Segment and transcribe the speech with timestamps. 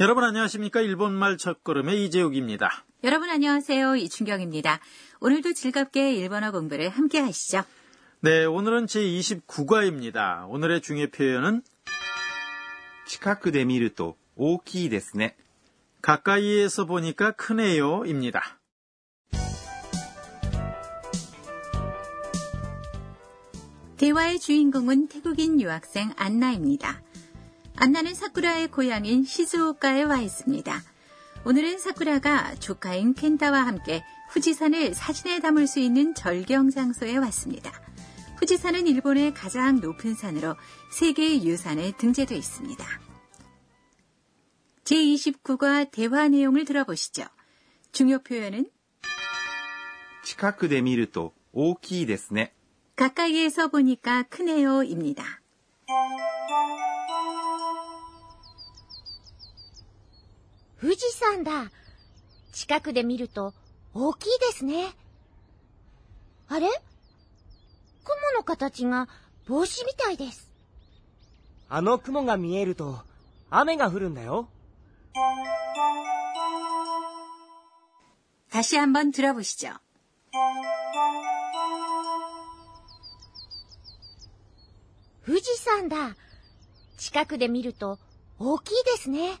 [0.00, 0.80] 여러분 안녕하십니까?
[0.80, 2.84] 일본말 첫걸음의 이재욱입니다.
[3.04, 3.96] 여러분 안녕하세요.
[3.96, 4.80] 이춘경입니다.
[5.20, 7.62] 오늘도 즐겁게 일본어 공부를 함께 하시죠.
[8.20, 10.48] 네, 오늘은 제29과입니다.
[10.48, 11.62] 오늘의 중요 표현은
[13.06, 15.36] 近くで見ると大きいですね。
[16.02, 18.58] 가까이에서 보니까 크네요입니다.
[23.96, 27.02] 대화의 주인공은 태국인 유학생 안나입니다.
[27.76, 30.82] 안나는 사쿠라의 고향인 시즈오카에 와 있습니다.
[31.44, 37.72] 오늘은 사쿠라가 조카인 켄타와 함께 후지산을 사진에 담을 수 있는 절경 장소에 왔습니다.
[38.36, 40.56] 후지산은 일본의 가장 높은 산으로
[40.92, 42.84] 세계의 유산에 등재되어 있습니다.
[44.84, 47.24] 제29과 대화 내용을 들어보시죠.
[47.92, 48.66] 중요 표현은
[50.24, 52.54] 近くで見ると大きいですね。
[52.96, 55.24] 가까이에서 보니까 크네요입니다.
[60.80, 61.70] 富士山だ。
[62.52, 63.54] 近くで見ると
[63.94, 64.94] 大きいですね。
[66.48, 69.08] あれ雲の形が
[69.48, 70.52] 帽子みたいです。
[71.68, 73.00] あの雲が見えると
[73.48, 74.48] 雨が降るんだよ。
[78.50, 79.78] 다시 한번 들어보시죠.
[85.24, 86.16] 富士山だ。
[86.98, 87.98] 近くで見ると
[88.38, 89.40] 大きいですね。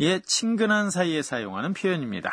[0.00, 2.30] 예 친근한 사이에 사용하는 표현입니다.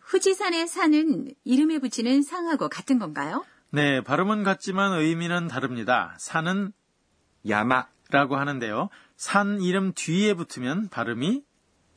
[0.00, 3.44] 후지산의 산은 이름에 붙이는 상하고 같은 건가요?
[3.70, 6.14] 네, 발음은 같지만 의미는 다릅니다.
[6.18, 6.72] 산은
[7.46, 8.90] 山、 라고 하는데요.
[9.16, 11.42] 산 이름 뒤에 붙으면 발음이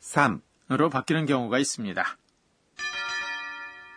[0.00, 0.42] 山。
[0.70, 2.04] 으로 바뀌는 경우가 있습니다.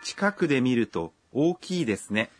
[0.04, 2.30] 近くで見ると大きいですね。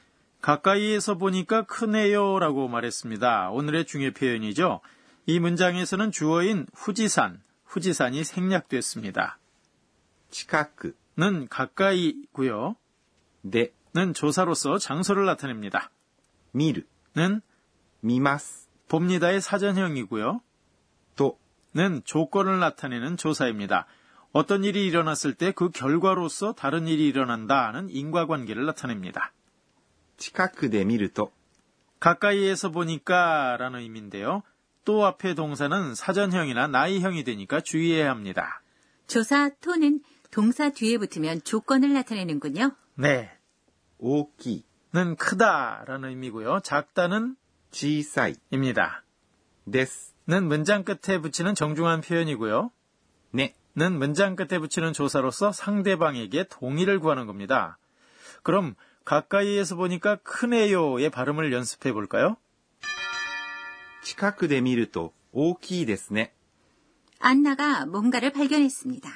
[0.41, 3.51] 가까이에서 보니까 크네요 라고 말했습니다.
[3.51, 4.81] 오늘의 중요 표현이죠.
[5.27, 9.38] 이 문장에서는 주어인 후지산, 후지산이 생략됐습니다.
[10.32, 12.76] 치카크는 가까이고요.
[13.42, 15.92] 네는 조사로서 장소를 나타냅니다.
[16.52, 17.42] 미르는
[18.02, 20.42] 미마스 봅니다의 사전형이고요.
[21.16, 23.86] 또는 조건을 나타내는 조사입니다.
[24.32, 29.34] 어떤 일이 일어났을 때 그 결과로서 다른 일이 일어난다는 인과관계를 나타냅니다.
[30.18, 31.32] 치카크데 미르토
[32.00, 34.44] 가까이에서 보니까라는 의미인데요.
[34.88, 38.62] 또 앞에 동사는 사전형이나 나이형이 되니까 주의해야 합니다.
[39.06, 40.00] 조사 또는
[40.32, 42.72] 동사 뒤에 붙으면 조건을 나타내는군요.
[42.96, 43.30] 네.
[43.98, 46.62] 오키는 크다라는 의미고요.
[46.64, 47.36] 작다는
[47.70, 49.04] 지사이입니다.
[49.70, 52.72] 데스는 문장 끝에 붙이는 정중한 표현이고요.
[53.32, 53.56] 네.
[53.76, 57.78] 는 문장 끝에 붙이는 조사로서 상대방에게 동의를 구하는 겁니다.
[58.42, 58.74] 그럼
[59.04, 62.38] 가까이에서 보니까 크네요의 발음을 연습해 볼까요?
[64.07, 66.35] 近くで見ると大きいですね。
[67.21, 69.09] 안나가 뭔가를 발견했습니다.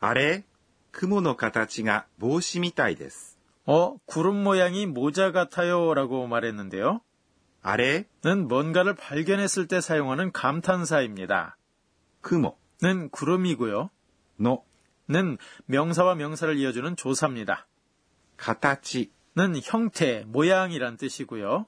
[0.00, 0.44] あれ
[0.90, 3.38] 雲の形が帽子みたいです。
[3.66, 7.00] 어, 구름 모양이 모자 같아요 라고 말했는데요.
[7.62, 11.56] あれ 는 뭔가를 발견했을 때 사용하는 감탄사입니다.
[12.22, 13.90] 雲 는 구름이고요.
[14.40, 14.64] の
[15.08, 17.66] 는 명사와 명사를 이어주는 조사입니다.
[18.36, 21.66] 形 는 형태, 모양이란 뜻이고요.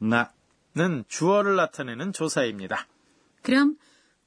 [0.00, 0.31] な
[0.75, 2.87] 는 주어를 나타내는 조사입니다.
[3.43, 3.77] 그럼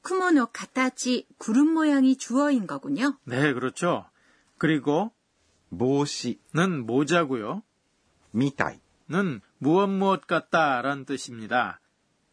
[0.01, 3.17] 쿠모노 가타치 구름 모양이 주어인 거군요.
[3.25, 4.05] 네, 그렇죠.
[4.57, 5.11] 그리고
[5.69, 7.63] 모시는 모자고요.
[8.31, 11.81] 미타이는 무엇 무엇 같다라는 뜻입니다.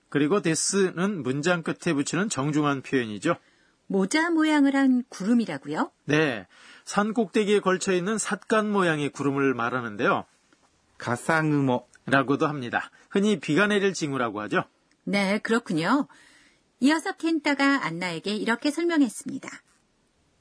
[0.08, 3.34] 그리고 데스는 문장 끝에 붙이는 정중한 표현이죠.
[3.88, 5.90] 모자 모양을 한 구름이라고요?
[6.05, 6.46] 네.
[6.84, 10.25] 산 꼭대기에 걸쳐 있는 삿간 모양의 구름을 말하는데요.
[10.99, 12.90] 가상음어 라고도 합니다.
[13.10, 14.64] 흔히 비가 내릴 징후라고 하죠.
[15.04, 16.06] 네, 그렇군요.
[16.80, 19.48] 이어서 켄타가 안나에게 이렇게 설명했습니다.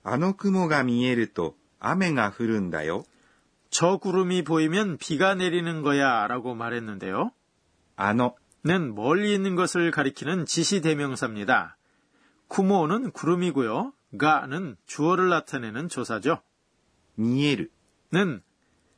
[0.04, 3.04] 아노쿠모가 미에르토 아메가 흐른다요.
[3.70, 7.32] 저 구름이 보이면 비가 내리는 거야 라고 말했는데요.
[7.96, 11.78] 아노는 멀리 있는 것을 가리키는 지시대명사입니다.
[12.48, 13.94] 쿠모는 구름이고요.
[14.18, 16.42] 가는 주어를 나타내는 조사죠.
[17.16, 18.44] 미에르는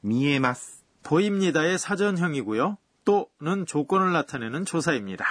[0.02, 2.78] 미에마스 보입니다의 사전형이고요.
[3.06, 5.26] 또는 조건을 나타내는 조사입니다.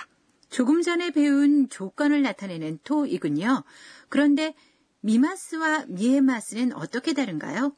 [0.48, 3.64] 조금 전에 배운 조건을 나타내는 토이군요.
[4.08, 4.54] 그런데
[5.00, 7.76] 미마스와 미에마스는 어떻게 다른가요?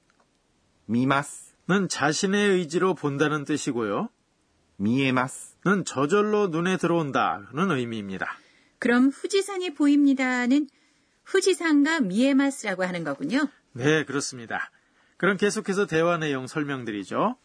[0.84, 4.10] 미마스는 자신의 의지로 본다는 뜻이고요.
[4.76, 8.26] 미에마스는 저절로 눈에 들어온다는 의미입니다.
[8.78, 10.68] 그럼 후지산이 보입니다는
[11.24, 13.48] 후지산과 미에마스라고 하는 거군요.
[13.72, 14.70] 네, 그렇습니다.
[15.16, 17.36] 그럼 계속해서 대화 내용 설명드리죠.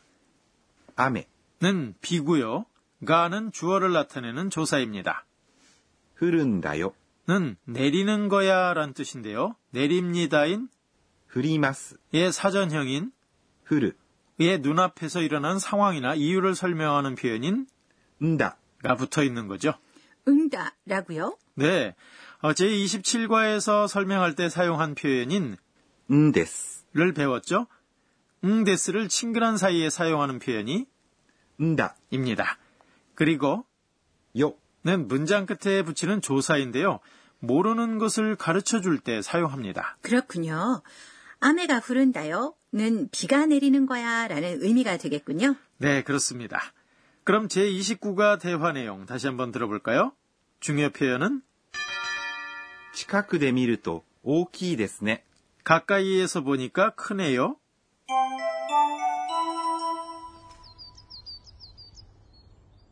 [1.01, 2.65] 아메는 비고요.
[3.05, 5.25] 가는 주어를 나타내는 조사입니다.
[6.15, 9.55] 흐른다요는 내리는 거야 란 뜻인데요.
[9.71, 10.69] 내립니다인
[11.27, 13.11] 흐리마스의 사전형인
[13.63, 17.65] 흐르의 눈앞에서 일어난 상황이나 이유를 설명하는 표현인
[18.21, 19.73] 응다가 붙어 있는 거죠.
[20.27, 21.37] 응다라고요?
[21.55, 21.95] 네.
[22.41, 25.57] 어, 제27과에서 설명할 때 사용한 표현인
[26.11, 27.65] 응데스를 배웠죠.
[28.44, 30.86] 응데스를 친근한 사이에 사용하는 표현이
[31.60, 31.94] んだ。
[32.10, 32.58] 입니다.
[33.14, 33.64] 그리고
[34.36, 34.56] よ。
[34.84, 37.00] 는 문장 끝에 붙이는 조사인데요.
[37.40, 39.96] 모르는 것을 가르쳐 줄 때 사용합니다.
[40.00, 40.80] 그렇군요.
[41.40, 45.56] 아메가 흐른다요는 비가 내리는 거야 라는 의미가 되겠군요.
[45.78, 46.60] 네, 그렇습니다.
[47.24, 50.12] 그럼 제29가 대화 내용 다시 한번 들어볼까요?
[50.60, 51.42] 중요 표현은
[52.94, 55.24] 近くで見ると大きいですね。
[55.64, 57.56] 가까이에서 보니까 크네요.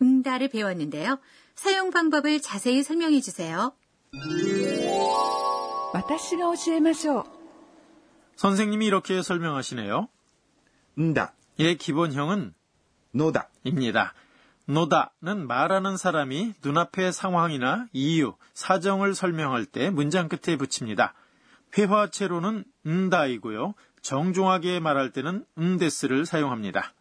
[0.00, 1.18] 응다를 배웠는데요.
[1.54, 3.72] 사용 방법을 자세히 설명해 주세요.
[5.94, 7.24] 私が教えましょう。
[8.36, 10.08] 선생님이 이렇게 설명하시네요.
[10.98, 11.34] んだ。
[11.58, 12.54] 의 기본형은
[13.14, 13.48] のだ。
[13.64, 14.14] 입니다.
[14.66, 21.14] 노다는 말하는 사람이 눈앞의 상황이나 이유, 사정을 설명할 때 문장 끝에 붙입니다.
[21.76, 23.74] 회화체로는 응다이고요.
[24.02, 26.92] 정중하게 말할 때는 응데스를 사용합니다.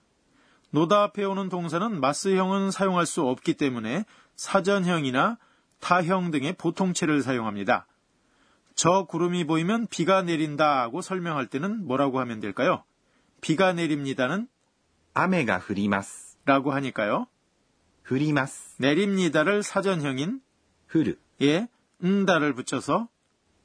[0.77, 5.39] 노다 앞에 오는 동사는 마스형은 사용할 수 없기 때문에 사전형이나
[5.81, 7.87] 타형 등의 보통체를 사용합니다.
[8.75, 12.85] 저 구름이 보이면 비가 내린다고 설명할 때는 뭐라고 하면 될까요?
[13.41, 14.49] 비가 내립니다는
[15.15, 17.27] 아메가 흐리마스 라고 하니까요.
[18.03, 20.43] 흐리마스 내립니다를 사전형인
[20.89, 21.69] 흐르에 예,
[22.05, 23.09] 응다를 붙여서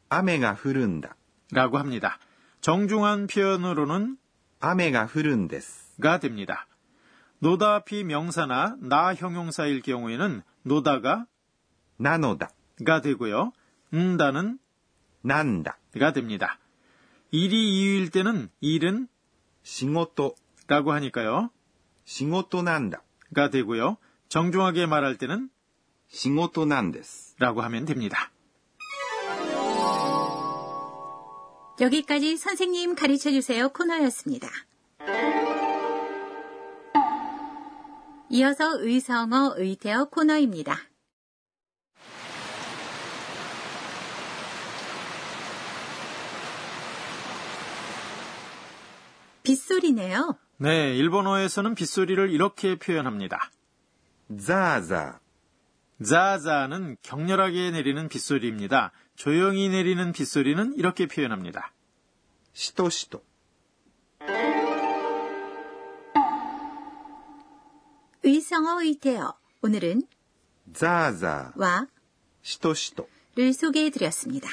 [0.08, 1.18] 아메가 흐른다
[1.52, 2.20] 라고 합니다.
[2.62, 4.16] 정중한 표현으로는
[4.62, 6.68] 아메가 흐른데스가 됩니다.
[7.42, 11.26] のだ 앞이 명사나 な 형용사일 경우에는 노다가
[11.98, 13.52] 나노다가 되고요.
[13.94, 14.60] 응다는
[15.22, 16.60] 난다가 됩니다.
[17.32, 19.08] 일이 이유일 때는 일은
[19.64, 21.50] 仕事라고 하니까요.
[22.06, 23.98] 싱오토난다가 되고요.
[24.30, 25.50] 정중하게 말할 때는
[26.10, 28.32] 싱오토난데스라고 하면 됩니다.
[31.80, 34.48] 여기까지 선생님 가르쳐 주세요 코너였습니다.
[38.34, 40.78] 이어서 의성어 의태어 코너입니다.
[49.44, 50.38] 빗소리네요.
[50.58, 53.52] 네, 일본어에서는 빗소리를 이렇게 표현합니다.
[54.40, 55.20] 자자.
[56.02, 58.94] 자자는 격렬하게 내리는 빗소리입니다.
[59.16, 61.74] 조용히 내리는 빗소리는 이렇게 표현합니다.
[62.54, 63.22] 시도시도.
[68.24, 69.34] 의성어 의태어.
[69.64, 70.04] 오늘은
[70.74, 71.52] 자자.
[71.56, 71.88] 와
[72.42, 74.50] 시토시토를 소개해 드렸습니다.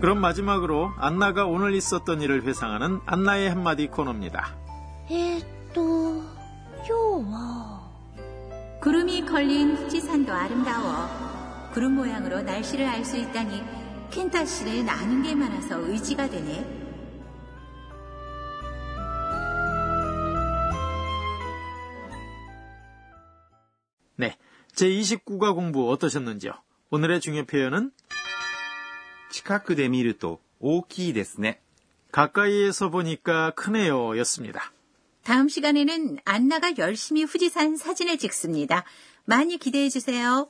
[0.00, 4.56] 그럼 마지막으로 안나가 오늘 있었던 일을 회상하는 안나의 한마디 코너입니다.
[5.08, 6.24] 에또
[6.90, 7.80] 요워
[8.80, 11.70] 구름이 걸린 후지산도 아름다워.
[11.72, 13.62] 구름 모양으로 날씨를 알 수 있다니
[14.11, 16.87] 켄타 씨는 아는 게 많아서 의지가 되네.
[24.15, 24.37] 네.
[24.75, 26.53] 제29과 공부 어떠셨는지요?
[26.89, 27.91] 오늘의 중요 표현은
[29.29, 31.61] 近くで見ると大きいですね。
[32.11, 34.71] 가까이에서 보니까 크네요 였습니다.
[35.23, 38.85] 다음 시간에는 안나가 열심히 후지산 사진을 찍습니다.
[39.25, 40.49] 많이 기대해 주세요.